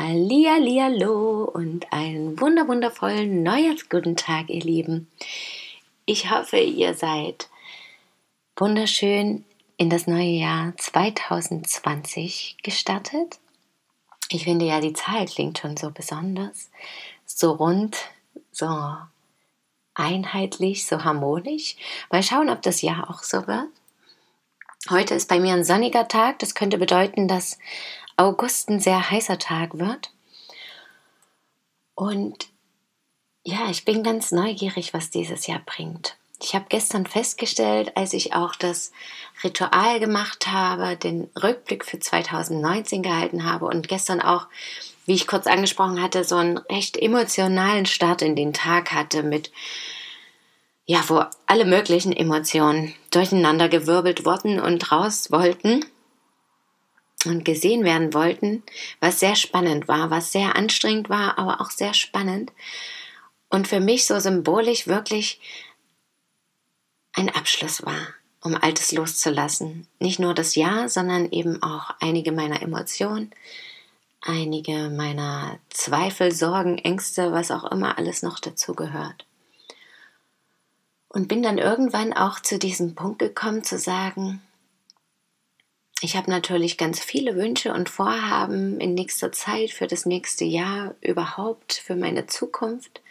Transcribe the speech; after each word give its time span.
Hallihallo 0.00 1.44
und 1.44 1.92
einen 1.92 2.40
wunder 2.40 2.66
wundervollen 2.66 3.42
Neujahrsguten 3.42 4.16
Tag, 4.16 4.48
ihr 4.48 4.62
Lieben. 4.62 5.10
Ich 6.06 6.30
hoffe, 6.30 6.56
ihr 6.56 6.94
seid 6.94 7.50
wunderschön 8.56 9.44
in 9.76 9.90
das 9.90 10.06
neue 10.06 10.30
Jahr 10.30 10.72
2020 10.78 12.56
gestartet. 12.62 13.40
Ich 14.30 14.44
finde 14.44 14.64
ja, 14.64 14.80
die 14.80 14.94
Zahl 14.94 15.26
klingt 15.26 15.58
schon 15.58 15.76
so 15.76 15.90
besonders, 15.90 16.70
so 17.26 17.52
rund, 17.52 17.98
so 18.52 18.96
einheitlich, 19.92 20.86
so 20.86 21.04
harmonisch. 21.04 21.76
Mal 22.10 22.22
schauen, 22.22 22.48
ob 22.48 22.62
das 22.62 22.80
Jahr 22.80 23.10
auch 23.10 23.22
so 23.22 23.46
wird. 23.46 23.68
Heute 24.88 25.14
ist 25.14 25.28
bei 25.28 25.38
mir 25.38 25.52
ein 25.52 25.64
sonniger 25.64 26.08
Tag. 26.08 26.38
Das 26.38 26.54
könnte 26.54 26.78
bedeuten, 26.78 27.28
dass 27.28 27.58
August 28.20 28.68
ein 28.68 28.80
sehr 28.80 29.10
heißer 29.10 29.38
Tag 29.38 29.78
wird. 29.78 30.12
Und 31.94 32.48
ja, 33.44 33.70
ich 33.70 33.86
bin 33.86 34.02
ganz 34.02 34.30
neugierig, 34.30 34.92
was 34.92 35.08
dieses 35.08 35.46
Jahr 35.46 35.62
bringt. 35.64 36.18
Ich 36.42 36.54
habe 36.54 36.66
gestern 36.68 37.06
festgestellt, 37.06 37.96
als 37.96 38.12
ich 38.12 38.34
auch 38.34 38.54
das 38.56 38.92
Ritual 39.42 40.00
gemacht 40.00 40.48
habe, 40.48 40.96
den 40.96 41.30
Rückblick 41.42 41.82
für 41.82 41.98
2019 41.98 43.02
gehalten 43.02 43.44
habe 43.44 43.64
und 43.64 43.88
gestern 43.88 44.20
auch, 44.20 44.48
wie 45.06 45.14
ich 45.14 45.26
kurz 45.26 45.46
angesprochen 45.46 46.02
hatte, 46.02 46.22
so 46.22 46.36
einen 46.36 46.58
recht 46.58 46.98
emotionalen 46.98 47.86
Start 47.86 48.20
in 48.20 48.36
den 48.36 48.52
Tag 48.52 48.92
hatte 48.92 49.22
mit, 49.22 49.50
ja, 50.84 51.02
wo 51.08 51.24
alle 51.46 51.64
möglichen 51.64 52.12
Emotionen 52.12 52.94
durcheinander 53.10 53.70
gewirbelt 53.70 54.26
wurden 54.26 54.60
und 54.60 54.92
raus 54.92 55.30
wollten 55.30 55.86
und 57.26 57.44
gesehen 57.44 57.84
werden 57.84 58.14
wollten, 58.14 58.62
was 59.00 59.20
sehr 59.20 59.36
spannend 59.36 59.88
war, 59.88 60.10
was 60.10 60.32
sehr 60.32 60.56
anstrengend 60.56 61.10
war, 61.10 61.38
aber 61.38 61.60
auch 61.60 61.70
sehr 61.70 61.94
spannend 61.94 62.52
und 63.50 63.68
für 63.68 63.80
mich 63.80 64.06
so 64.06 64.18
symbolisch 64.18 64.86
wirklich 64.86 65.40
ein 67.12 67.28
Abschluss 67.28 67.84
war, 67.84 68.14
um 68.40 68.54
Altes 68.54 68.92
loszulassen. 68.92 69.86
Nicht 69.98 70.20
nur 70.20 70.32
das 70.32 70.54
Ja, 70.54 70.88
sondern 70.88 71.30
eben 71.30 71.62
auch 71.62 71.90
einige 72.00 72.32
meiner 72.32 72.62
Emotionen, 72.62 73.32
einige 74.22 74.88
meiner 74.88 75.58
Zweifel, 75.68 76.32
Sorgen, 76.32 76.78
Ängste, 76.78 77.32
was 77.32 77.50
auch 77.50 77.64
immer 77.64 77.98
alles 77.98 78.22
noch 78.22 78.38
dazu 78.38 78.74
gehört. 78.74 79.26
Und 81.08 81.26
bin 81.26 81.42
dann 81.42 81.58
irgendwann 81.58 82.12
auch 82.12 82.38
zu 82.38 82.58
diesem 82.58 82.94
Punkt 82.94 83.18
gekommen 83.18 83.64
zu 83.64 83.78
sagen, 83.78 84.40
ich 86.02 86.16
habe 86.16 86.30
natürlich 86.30 86.78
ganz 86.78 87.00
viele 87.00 87.36
Wünsche 87.36 87.72
und 87.72 87.88
Vorhaben 87.88 88.80
in 88.80 88.94
nächster 88.94 89.32
Zeit 89.32 89.70
für 89.70 89.86
das 89.86 90.06
nächste 90.06 90.44
Jahr, 90.44 90.94
überhaupt 91.00 91.74
für 91.74 91.96
meine 91.96 92.26
Zukunft. 92.26 93.02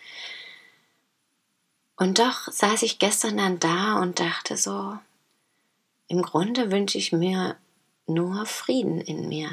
Und 1.97 2.17
doch 2.17 2.51
saß 2.51 2.81
ich 2.83 2.97
gestern 2.97 3.37
dann 3.37 3.59
da 3.59 3.99
und 4.01 4.19
dachte 4.19 4.57
so, 4.57 4.97
im 6.07 6.21
Grunde 6.21 6.71
wünsche 6.71 6.97
ich 6.97 7.11
mir 7.11 7.57
nur 8.07 8.45
Frieden 8.45 9.01
in 9.01 9.27
mir. 9.27 9.49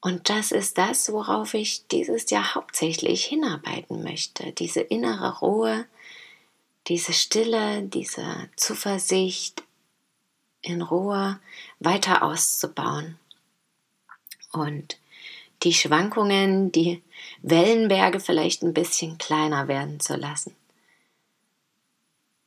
Und 0.00 0.28
das 0.28 0.52
ist 0.52 0.78
das, 0.78 1.12
worauf 1.12 1.54
ich 1.54 1.86
dieses 1.88 2.30
Jahr 2.30 2.54
hauptsächlich 2.54 3.24
hinarbeiten 3.24 4.02
möchte. 4.02 4.52
Diese 4.52 4.80
innere 4.80 5.38
Ruhe, 5.40 5.86
diese 6.86 7.12
Stille, 7.12 7.82
diese 7.82 8.48
Zuversicht, 8.56 9.65
in 10.66 10.82
Ruhe 10.82 11.38
weiter 11.78 12.22
auszubauen. 12.22 13.18
Und 14.52 14.98
die 15.62 15.72
Schwankungen, 15.72 16.72
die 16.72 17.02
Wellenberge 17.42 18.20
vielleicht 18.20 18.62
ein 18.62 18.74
bisschen 18.74 19.18
kleiner 19.18 19.68
werden 19.68 20.00
zu 20.00 20.16
lassen. 20.16 20.54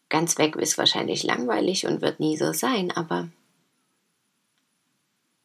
Ganz 0.09 0.38
weg 0.38 0.56
ist 0.56 0.78
wahrscheinlich 0.78 1.24
langweilig 1.24 1.85
und 1.85 2.02
wird 2.02 2.19
nie 2.19 2.35
so 2.38 2.52
sein, 2.52 2.91
aber 2.91 3.29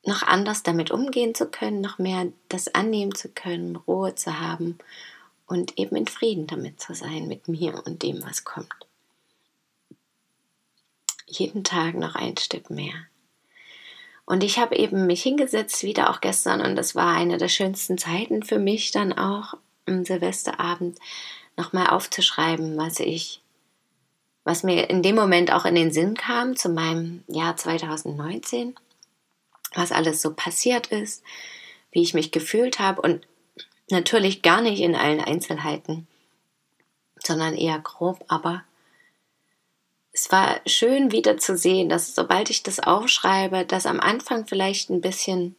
noch 0.06 0.22
anders 0.22 0.62
damit 0.62 0.90
umgehen 0.90 1.34
zu 1.34 1.46
können, 1.46 1.80
noch 1.80 1.98
mehr 1.98 2.28
das 2.48 2.74
annehmen 2.74 3.14
zu 3.14 3.28
können, 3.28 3.76
Ruhe 3.76 4.14
zu 4.14 4.40
haben 4.40 4.78
und 5.46 5.78
eben 5.78 5.96
in 5.96 6.06
Frieden 6.06 6.46
damit 6.46 6.80
zu 6.80 6.94
sein, 6.94 7.28
mit 7.28 7.48
mir 7.48 7.82
und 7.86 8.02
dem, 8.02 8.22
was 8.22 8.44
kommt 8.44 8.74
jeden 11.26 11.64
Tag 11.64 11.94
noch 11.94 12.14
ein 12.14 12.36
Stück 12.36 12.70
mehr. 12.70 12.94
Und 14.26 14.42
ich 14.42 14.58
habe 14.58 14.76
eben 14.76 15.06
mich 15.06 15.22
hingesetzt, 15.22 15.82
wieder 15.82 16.10
auch 16.10 16.20
gestern, 16.20 16.60
und 16.60 16.76
das 16.76 16.94
war 16.94 17.14
eine 17.14 17.36
der 17.36 17.48
schönsten 17.48 17.98
Zeiten 17.98 18.42
für 18.42 18.58
mich, 18.58 18.90
dann 18.90 19.12
auch 19.12 19.54
am 19.86 20.04
Silvesterabend 20.04 20.98
nochmal 21.56 21.88
aufzuschreiben, 21.88 22.76
was 22.76 23.00
ich, 23.00 23.42
was 24.44 24.62
mir 24.62 24.88
in 24.88 25.02
dem 25.02 25.14
Moment 25.14 25.52
auch 25.52 25.66
in 25.66 25.74
den 25.74 25.92
Sinn 25.92 26.14
kam 26.16 26.56
zu 26.56 26.70
meinem 26.70 27.22
Jahr 27.28 27.56
2019, 27.56 28.74
was 29.74 29.92
alles 29.92 30.22
so 30.22 30.32
passiert 30.32 30.86
ist, 30.86 31.22
wie 31.92 32.02
ich 32.02 32.14
mich 32.14 32.30
gefühlt 32.30 32.78
habe 32.78 33.02
und 33.02 33.26
natürlich 33.90 34.42
gar 34.42 34.62
nicht 34.62 34.80
in 34.80 34.94
allen 34.94 35.20
Einzelheiten, 35.20 36.06
sondern 37.22 37.54
eher 37.54 37.78
grob, 37.78 38.24
aber 38.28 38.64
es 40.14 40.30
war 40.30 40.60
schön 40.64 41.10
wieder 41.10 41.38
zu 41.38 41.58
sehen, 41.58 41.88
dass 41.88 42.14
sobald 42.14 42.48
ich 42.48 42.62
das 42.62 42.78
aufschreibe, 42.78 43.64
dass 43.64 43.84
am 43.84 43.98
Anfang 43.98 44.46
vielleicht 44.46 44.88
ein 44.88 45.00
bisschen 45.00 45.56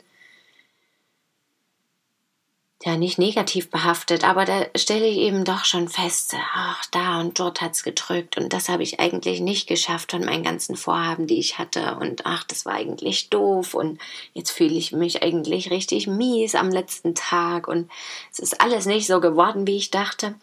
ja 2.84 2.98
nicht 2.98 3.18
negativ 3.18 3.72
behaftet, 3.72 4.24
aber 4.24 4.46
da 4.46 4.66
stelle 4.76 5.08
ich 5.08 5.18
eben 5.18 5.44
doch 5.44 5.66
schon 5.66 5.90
fest, 5.90 6.36
ach, 6.54 6.86
da 6.92 7.20
und 7.20 7.40
dort 7.40 7.60
hat 7.60 7.74
es 7.74 7.84
gedrückt 7.84 8.38
und 8.38 8.54
das 8.54 8.70
habe 8.70 8.84
ich 8.84 9.00
eigentlich 9.00 9.42
nicht 9.42 9.68
geschafft 9.68 10.12
von 10.12 10.24
meinen 10.24 10.44
ganzen 10.44 10.76
Vorhaben, 10.76 11.26
die 11.26 11.40
ich 11.40 11.58
hatte 11.58 11.98
und 12.00 12.26
ach, 12.26 12.44
das 12.44 12.66
war 12.66 12.74
eigentlich 12.74 13.30
doof 13.30 13.74
und 13.74 14.00
jetzt 14.34 14.52
fühle 14.52 14.76
ich 14.76 14.92
mich 14.92 15.24
eigentlich 15.24 15.72
richtig 15.72 16.06
mies 16.06 16.54
am 16.54 16.70
letzten 16.70 17.16
Tag 17.16 17.68
und 17.68 17.90
es 18.32 18.40
ist 18.40 18.62
alles 18.62 18.86
nicht 18.86 19.08
so 19.08 19.20
geworden, 19.20 19.66
wie 19.66 19.78
ich 19.78 19.90
dachte. 19.90 20.36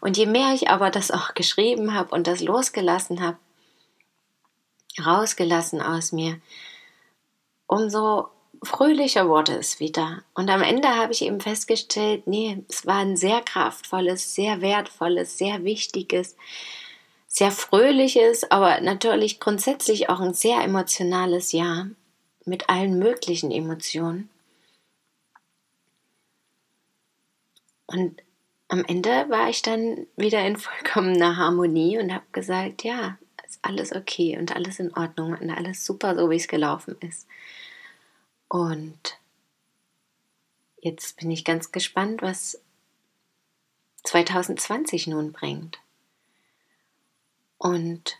Und 0.00 0.16
je 0.16 0.26
mehr 0.26 0.54
ich 0.54 0.70
aber 0.70 0.90
das 0.90 1.10
auch 1.10 1.34
geschrieben 1.34 1.94
habe 1.94 2.14
und 2.14 2.28
das 2.28 2.40
losgelassen 2.40 3.20
habe, 3.20 3.38
rausgelassen 5.04 5.80
aus 5.80 6.12
mir, 6.12 6.40
umso 7.66 8.28
fröhlicher 8.62 9.28
wurde 9.28 9.56
es 9.56 9.80
wieder. 9.80 10.22
Und 10.34 10.50
am 10.50 10.62
Ende 10.62 10.88
habe 10.88 11.12
ich 11.12 11.22
eben 11.22 11.40
festgestellt, 11.40 12.26
nee, 12.26 12.62
es 12.68 12.86
war 12.86 12.98
ein 12.98 13.16
sehr 13.16 13.40
kraftvolles, 13.40 14.34
sehr 14.34 14.60
wertvolles, 14.60 15.38
sehr 15.38 15.64
wichtiges, 15.64 16.36
sehr 17.26 17.50
fröhliches, 17.50 18.50
aber 18.50 18.80
natürlich 18.80 19.38
grundsätzlich 19.38 20.08
auch 20.08 20.20
ein 20.20 20.34
sehr 20.34 20.62
emotionales 20.62 21.52
Jahr 21.52 21.88
mit 22.44 22.68
allen 22.68 22.98
möglichen 22.98 23.50
Emotionen. 23.50 24.28
Und 27.86 28.20
am 28.68 28.84
Ende 28.84 29.26
war 29.28 29.48
ich 29.48 29.62
dann 29.62 30.06
wieder 30.16 30.44
in 30.46 30.56
vollkommener 30.56 31.36
Harmonie 31.36 31.98
und 31.98 32.12
habe 32.12 32.26
gesagt, 32.32 32.84
ja, 32.84 33.18
alles 33.62 33.92
okay 33.94 34.38
und 34.38 34.54
alles 34.54 34.78
in 34.78 34.94
Ordnung 34.94 35.36
und 35.36 35.50
alles 35.50 35.84
super, 35.84 36.16
so 36.16 36.30
wie 36.30 36.36
es 36.36 36.48
gelaufen 36.48 36.96
ist. 37.00 37.26
Und 38.48 39.18
jetzt 40.80 41.18
bin 41.18 41.30
ich 41.30 41.44
ganz 41.44 41.72
gespannt, 41.72 42.22
was 42.22 42.60
2020 44.04 45.06
nun 45.08 45.32
bringt. 45.32 45.78
Und 47.58 48.16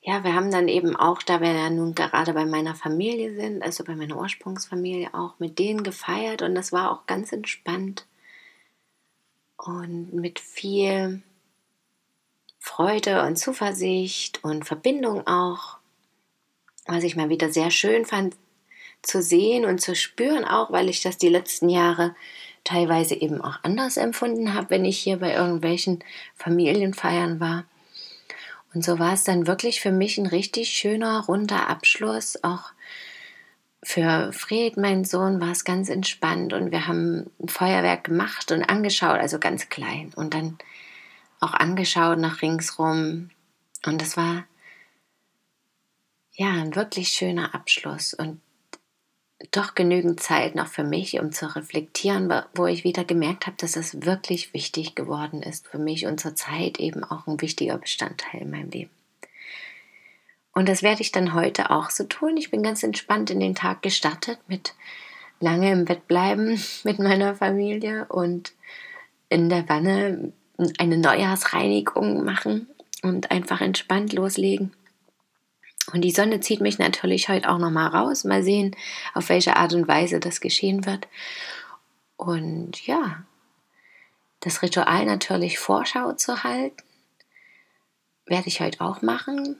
ja, 0.00 0.24
wir 0.24 0.34
haben 0.34 0.50
dann 0.50 0.66
eben 0.66 0.96
auch, 0.96 1.22
da 1.22 1.40
wir 1.40 1.52
ja 1.52 1.70
nun 1.70 1.94
gerade 1.94 2.32
bei 2.32 2.44
meiner 2.44 2.74
Familie 2.74 3.36
sind, 3.36 3.62
also 3.62 3.84
bei 3.84 3.94
meiner 3.94 4.16
Ursprungsfamilie 4.16 5.14
auch 5.14 5.38
mit 5.38 5.60
denen 5.60 5.84
gefeiert 5.84 6.42
und 6.42 6.56
das 6.56 6.72
war 6.72 6.90
auch 6.90 7.06
ganz 7.06 7.30
entspannt 7.32 8.06
und 9.56 10.12
mit 10.12 10.40
viel 10.40 11.22
Freude 12.64 13.24
und 13.24 13.36
Zuversicht 13.36 14.44
und 14.44 14.64
Verbindung 14.64 15.26
auch. 15.26 15.78
Was 16.86 17.02
ich 17.02 17.16
mal 17.16 17.28
wieder 17.28 17.52
sehr 17.52 17.72
schön 17.72 18.06
fand, 18.06 18.36
zu 19.02 19.20
sehen 19.20 19.64
und 19.64 19.80
zu 19.80 19.96
spüren, 19.96 20.44
auch 20.44 20.70
weil 20.70 20.88
ich 20.88 21.02
das 21.02 21.18
die 21.18 21.28
letzten 21.28 21.68
Jahre 21.68 22.14
teilweise 22.62 23.16
eben 23.16 23.40
auch 23.40 23.58
anders 23.64 23.96
empfunden 23.96 24.54
habe, 24.54 24.70
wenn 24.70 24.84
ich 24.84 24.96
hier 24.96 25.18
bei 25.18 25.34
irgendwelchen 25.34 26.04
Familienfeiern 26.36 27.40
war. 27.40 27.64
Und 28.72 28.84
so 28.84 29.00
war 29.00 29.12
es 29.12 29.24
dann 29.24 29.48
wirklich 29.48 29.80
für 29.80 29.92
mich 29.92 30.16
ein 30.16 30.26
richtig 30.26 30.70
schöner, 30.70 31.24
runder 31.26 31.68
Abschluss. 31.68 32.42
Auch 32.44 32.70
für 33.82 34.32
Fred, 34.32 34.76
mein 34.76 35.04
Sohn, 35.04 35.40
war 35.40 35.50
es 35.50 35.64
ganz 35.64 35.88
entspannt 35.88 36.52
und 36.52 36.70
wir 36.70 36.86
haben 36.86 37.28
ein 37.42 37.48
Feuerwerk 37.48 38.04
gemacht 38.04 38.52
und 38.52 38.62
angeschaut, 38.62 39.18
also 39.18 39.40
ganz 39.40 39.68
klein. 39.68 40.12
Und 40.14 40.32
dann 40.32 40.58
auch 41.42 41.54
angeschaut 41.54 42.18
nach 42.18 42.42
ringsrum. 42.42 43.30
Und 43.84 44.00
es 44.00 44.16
war 44.16 44.44
ja 46.32 46.50
ein 46.50 46.74
wirklich 46.74 47.08
schöner 47.08 47.54
Abschluss 47.54 48.14
und 48.14 48.40
doch 49.50 49.74
genügend 49.74 50.20
Zeit 50.20 50.54
noch 50.54 50.68
für 50.68 50.84
mich, 50.84 51.18
um 51.18 51.32
zu 51.32 51.54
reflektieren, 51.54 52.32
wo 52.54 52.66
ich 52.66 52.84
wieder 52.84 53.04
gemerkt 53.04 53.46
habe, 53.46 53.56
dass 53.58 53.76
es 53.76 54.02
wirklich 54.06 54.54
wichtig 54.54 54.94
geworden 54.94 55.42
ist 55.42 55.66
für 55.66 55.78
mich 55.78 56.06
und 56.06 56.20
zur 56.20 56.36
Zeit 56.36 56.78
eben 56.78 57.02
auch 57.02 57.26
ein 57.26 57.40
wichtiger 57.40 57.76
Bestandteil 57.76 58.42
in 58.42 58.50
meinem 58.50 58.70
Leben. 58.70 58.90
Und 60.54 60.68
das 60.68 60.82
werde 60.82 61.00
ich 61.00 61.12
dann 61.12 61.34
heute 61.34 61.70
auch 61.70 61.90
so 61.90 62.04
tun. 62.04 62.36
Ich 62.36 62.50
bin 62.50 62.62
ganz 62.62 62.82
entspannt 62.82 63.30
in 63.30 63.40
den 63.40 63.54
Tag 63.54 63.82
gestartet 63.82 64.38
mit 64.46 64.74
lange 65.40 65.72
im 65.72 65.86
Bett 65.86 66.06
bleiben 66.06 66.62
mit 66.84 66.98
meiner 66.98 67.34
Familie 67.34 68.06
und 68.06 68.52
in 69.28 69.48
der 69.48 69.68
Wanne 69.68 70.32
eine 70.78 70.96
Neujahrsreinigung 70.96 72.24
machen 72.24 72.68
und 73.02 73.30
einfach 73.30 73.60
entspannt 73.60 74.12
loslegen. 74.12 74.72
Und 75.92 76.02
die 76.02 76.12
Sonne 76.12 76.40
zieht 76.40 76.60
mich 76.60 76.78
natürlich 76.78 77.28
heute 77.28 77.50
auch 77.50 77.58
noch 77.58 77.70
mal 77.70 77.88
raus. 77.88 78.24
Mal 78.24 78.42
sehen, 78.42 78.76
auf 79.14 79.28
welche 79.28 79.56
Art 79.56 79.74
und 79.74 79.88
Weise 79.88 80.20
das 80.20 80.40
geschehen 80.40 80.86
wird. 80.86 81.08
Und 82.16 82.86
ja, 82.86 83.24
das 84.40 84.62
Ritual 84.62 85.06
natürlich 85.06 85.58
Vorschau 85.58 86.12
zu 86.12 86.44
halten, 86.44 86.82
werde 88.26 88.48
ich 88.48 88.60
heute 88.60 88.80
auch 88.80 89.02
machen. 89.02 89.56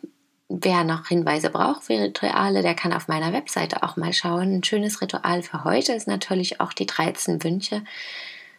Wer 0.48 0.84
noch 0.84 1.08
Hinweise 1.08 1.50
braucht 1.50 1.84
für 1.84 1.94
Rituale, 1.94 2.62
der 2.62 2.74
kann 2.74 2.92
auf 2.92 3.08
meiner 3.08 3.32
Webseite 3.32 3.82
auch 3.82 3.96
mal 3.96 4.12
schauen. 4.12 4.56
Ein 4.56 4.64
schönes 4.64 5.00
Ritual 5.00 5.42
für 5.42 5.64
heute 5.64 5.92
ist 5.92 6.06
natürlich 6.06 6.60
auch 6.60 6.72
die 6.72 6.86
13 6.86 7.42
Wünsche 7.42 7.82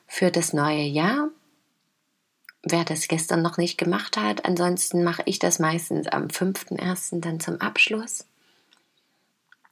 für 0.07 0.31
das 0.31 0.53
neue 0.53 0.83
Jahr 0.83 1.29
wer 2.63 2.85
das 2.85 3.07
gestern 3.07 3.41
noch 3.41 3.57
nicht 3.57 3.77
gemacht 3.77 4.17
hat. 4.17 4.45
Ansonsten 4.45 5.03
mache 5.03 5.23
ich 5.25 5.39
das 5.39 5.59
meistens 5.59 6.07
am 6.07 6.27
5.1. 6.27 7.19
dann 7.19 7.39
zum 7.39 7.61
Abschluss. 7.61 8.25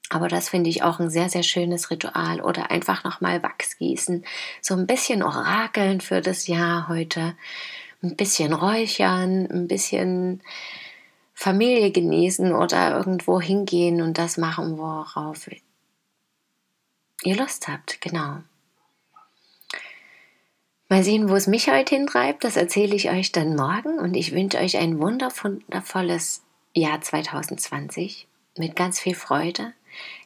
Aber 0.09 0.27
das 0.27 0.49
finde 0.49 0.69
ich 0.69 0.83
auch 0.83 0.99
ein 0.99 1.09
sehr, 1.09 1.29
sehr 1.29 1.43
schönes 1.43 1.89
Ritual. 1.89 2.41
Oder 2.41 2.69
einfach 2.69 3.05
nochmal 3.05 3.41
Wachs 3.41 3.77
gießen. 3.77 4.25
So 4.61 4.75
ein 4.75 4.85
bisschen 4.85 5.23
orakeln 5.23 6.01
für 6.01 6.21
das 6.21 6.47
Jahr 6.47 6.89
heute. 6.89 7.35
Ein 8.03 8.17
bisschen 8.17 8.51
räuchern, 8.51 9.47
ein 9.49 9.67
bisschen 9.67 10.41
Familie 11.33 11.91
genießen 11.91 12.53
oder 12.53 12.97
irgendwo 12.97 13.39
hingehen 13.39 14.01
und 14.01 14.17
das 14.17 14.37
machen, 14.37 14.77
worauf 14.77 15.49
ihr 17.23 17.35
Lust 17.35 17.67
habt. 17.67 18.01
Genau. 18.01 18.39
Mal 20.91 21.05
sehen, 21.05 21.29
wo 21.29 21.37
es 21.37 21.47
mich 21.47 21.69
heute 21.69 21.95
hintreibt. 21.95 22.43
Das 22.43 22.57
erzähle 22.57 22.93
ich 22.97 23.09
euch 23.09 23.31
dann 23.31 23.55
morgen 23.55 23.97
und 23.97 24.13
ich 24.13 24.33
wünsche 24.33 24.57
euch 24.57 24.75
ein 24.75 24.99
wundervolles 24.99 26.43
Jahr 26.73 26.99
2020 26.99 28.27
mit 28.57 28.75
ganz 28.75 28.99
viel 28.99 29.15
Freude, 29.15 29.71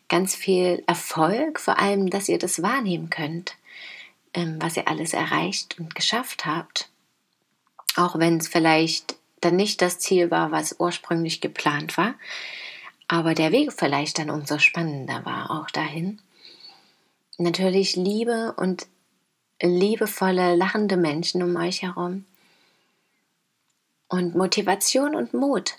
ganz 0.09 0.33
viel 0.33 0.81
Erfolg, 0.87 1.59
vor 1.59 1.77
allem, 1.77 2.09
dass 2.09 2.29
ihr 2.29 2.39
das 2.39 2.63
wahrnehmen 2.63 3.11
könnt, 3.11 3.57
ähm, 4.33 4.57
was 4.59 4.75
ihr 4.75 4.87
alles 4.87 5.13
erreicht 5.13 5.79
und 5.79 5.93
geschafft 5.93 6.47
habt. 6.47 6.89
Auch 7.95 8.17
wenn 8.17 8.37
es 8.37 8.47
vielleicht 8.47 9.17
dann 9.41 9.57
nicht 9.57 9.83
das 9.83 9.99
Ziel 9.99 10.31
war, 10.31 10.51
was 10.51 10.77
ursprünglich 10.79 11.41
geplant 11.41 11.95
war, 11.95 12.15
aber 13.07 13.35
der 13.35 13.51
Weg 13.51 13.71
vielleicht 13.71 14.17
dann 14.17 14.31
umso 14.31 14.57
spannender 14.57 15.23
war 15.25 15.51
auch 15.51 15.69
dahin. 15.69 16.19
Natürlich 17.37 17.95
Liebe 17.95 18.55
und 18.57 18.87
liebevolle, 19.61 20.55
lachende 20.55 20.97
Menschen 20.97 21.43
um 21.43 21.55
euch 21.55 21.81
herum. 21.81 22.25
Und 24.07 24.35
Motivation 24.35 25.15
und 25.15 25.33
Mut, 25.33 25.75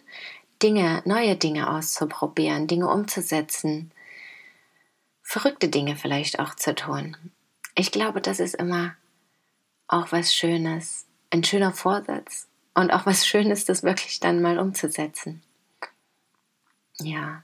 Dinge, 0.63 1.03
neue 1.05 1.37
Dinge 1.37 1.71
auszuprobieren, 1.71 2.67
Dinge 2.67 2.89
umzusetzen, 2.89 3.93
verrückte 5.23 5.69
Dinge 5.69 5.97
vielleicht 5.97 6.39
auch 6.39 6.55
zu 6.55 6.75
tun. 6.75 7.17
Ich 7.75 7.93
glaube, 7.93 8.21
das 8.21 8.41
ist 8.41 8.55
immer 8.55 8.95
auch 9.89 10.11
was 10.13 10.35
Schönes, 10.35 11.07
ein 11.31 11.45
schöner 11.45 11.73
Vorsatz 11.73 12.49
und 12.75 12.91
auch 12.91 13.07
was 13.07 13.27
Schönes, 13.27 13.65
das 13.65 13.83
wirklich 13.83 14.21
dann 14.21 14.43
mal 14.43 14.59
umzusetzen. 14.59 15.43
Ja. 16.99 17.43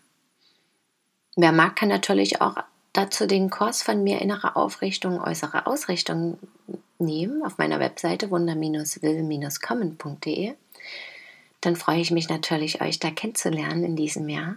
Wer 1.36 1.52
mag, 1.52 1.76
kann 1.76 1.88
natürlich 1.88 2.40
auch 2.40 2.56
dazu 2.92 3.26
den 3.26 3.50
Kurs 3.50 3.82
von 3.82 4.02
mir 4.02 4.20
innere 4.20 4.56
Aufrichtung, 4.56 5.20
äußere 5.20 5.66
Ausrichtung 5.66 6.38
nehmen 6.98 7.44
auf 7.44 7.58
meiner 7.58 7.80
Webseite 7.80 8.30
wunder-will-kommen.de. 8.30 10.54
Dann 11.60 11.76
freue 11.76 12.00
ich 12.00 12.10
mich 12.10 12.28
natürlich, 12.28 12.80
euch 12.80 12.98
da 12.98 13.10
kennenzulernen 13.10 13.84
in 13.84 13.96
diesem 13.96 14.28
Jahr 14.28 14.56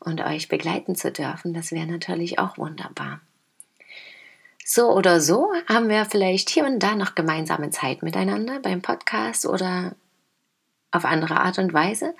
und 0.00 0.20
euch 0.20 0.48
begleiten 0.48 0.96
zu 0.96 1.12
dürfen. 1.12 1.54
Das 1.54 1.72
wäre 1.72 1.86
natürlich 1.86 2.38
auch 2.38 2.58
wunderbar. 2.58 3.20
So 4.64 4.92
oder 4.92 5.20
so 5.20 5.52
haben 5.68 5.88
wir 5.88 6.04
vielleicht 6.04 6.50
hier 6.50 6.64
und 6.64 6.80
da 6.80 6.94
noch 6.94 7.14
gemeinsame 7.14 7.70
Zeit 7.70 8.02
miteinander 8.02 8.60
beim 8.60 8.82
Podcast 8.82 9.46
oder 9.46 9.94
auf 10.90 11.04
andere 11.04 11.40
Art 11.40 11.58
und 11.58 11.72
Weise. 11.72 12.14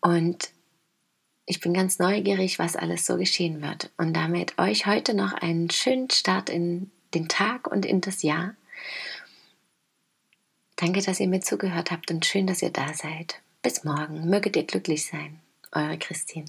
Und 0.00 0.50
ich 1.46 1.60
bin 1.60 1.74
ganz 1.74 1.98
neugierig, 1.98 2.58
was 2.58 2.76
alles 2.76 3.04
so 3.04 3.16
geschehen 3.16 3.60
wird. 3.62 3.90
Und 3.96 4.14
damit 4.14 4.58
euch 4.58 4.86
heute 4.86 5.14
noch 5.14 5.32
einen 5.34 5.70
schönen 5.70 6.10
Start 6.10 6.48
in 6.48 6.90
den 7.12 7.28
Tag 7.28 7.66
und 7.66 7.84
in 7.84 8.00
das 8.00 8.22
Jahr. 8.22 8.54
Danke, 10.76 11.02
dass 11.02 11.20
ihr 11.20 11.28
mir 11.28 11.40
zugehört 11.40 11.90
habt 11.90 12.10
und 12.10 12.26
schön, 12.26 12.46
dass 12.46 12.62
ihr 12.62 12.70
da 12.70 12.92
seid. 12.94 13.40
Bis 13.62 13.84
morgen. 13.84 14.28
Möget 14.28 14.56
ihr 14.56 14.64
glücklich 14.64 15.06
sein. 15.06 15.40
Eure 15.72 15.98
Christine. 15.98 16.46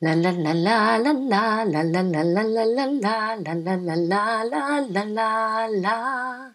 La 0.00 0.12
la 0.12 0.30
la 0.30 0.52
la 0.52 0.96
la 0.96 1.12
la 1.12 1.62
la 1.64 1.82
la 1.82 2.02
la 2.02 2.22
la 2.22 2.42
la 2.42 2.64
la 2.64 2.84
la 2.84 3.34
la 3.34 3.94
la 3.94 4.42
la 4.42 4.78
la 4.90 5.04
la 5.04 5.66
la 5.66 6.54